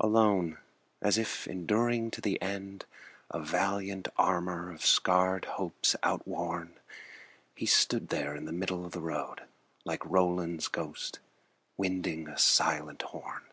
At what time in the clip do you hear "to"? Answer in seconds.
2.10-2.20